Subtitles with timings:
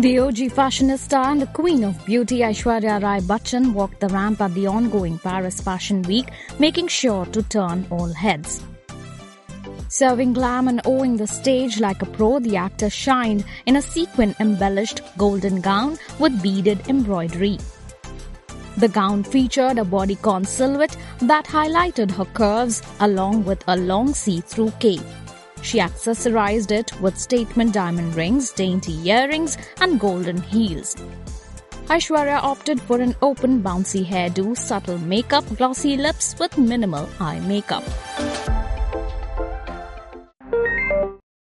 [0.00, 4.54] The OG fashionista and the queen of beauty Aishwarya Rai Bachchan walked the ramp at
[4.54, 6.28] the ongoing Paris Fashion Week,
[6.60, 8.62] making sure to turn all heads.
[9.88, 14.36] Serving glam and owing the stage like a pro, the actor shined in a sequin
[14.38, 17.58] embellished golden gown with beaded embroidery.
[18.76, 24.70] The gown featured a bodycon silhouette that highlighted her curves along with a long see-through
[24.78, 25.02] cape.
[25.62, 30.96] She accessorized it with statement diamond rings, dainty earrings, and golden heels.
[31.88, 37.84] Aishwarya opted for an open, bouncy hairdo, subtle makeup, glossy lips with minimal eye makeup.